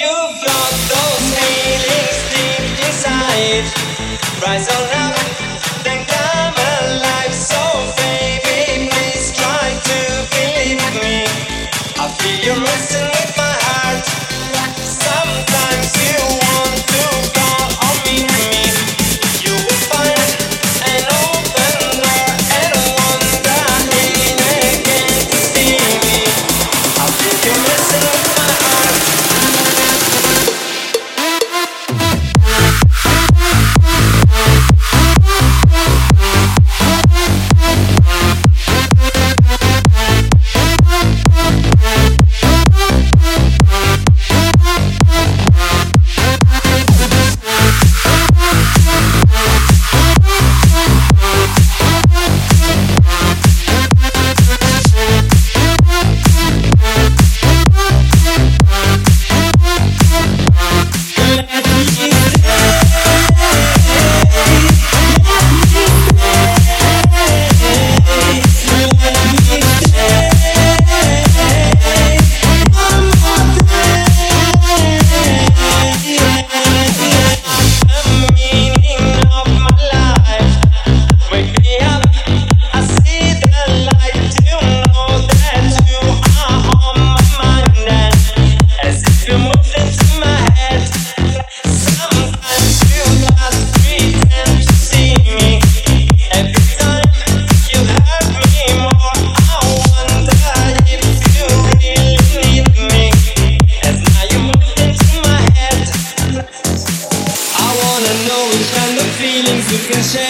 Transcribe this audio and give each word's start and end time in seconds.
You've 0.00 0.08
got 0.08 0.72
those 0.88 1.26
feelings 1.36 2.20
deep 2.32 2.86
inside. 2.86 3.64
Rise 4.42 4.66
now. 4.92 5.09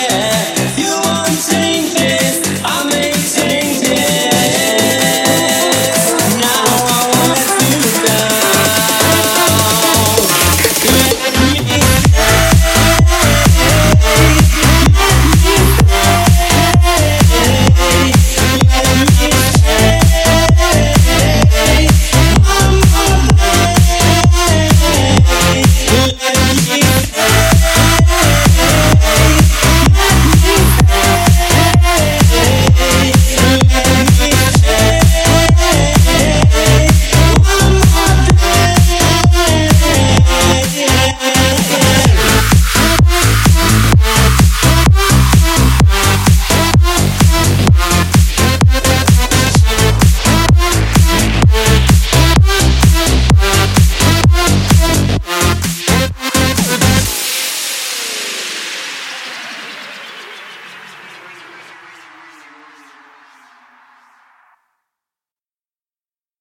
yeah. 0.08 0.76
You 0.76 1.09